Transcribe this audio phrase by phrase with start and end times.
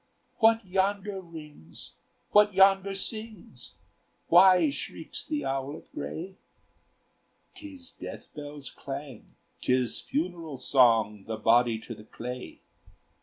[0.39, 1.91] "What yonder rings,
[2.31, 3.75] what yonder sings?
[4.29, 6.37] Why shrieks the owlet gray?"
[7.53, 12.61] "'Tis death bells' clang, 'tis funeral song, The body to the clay.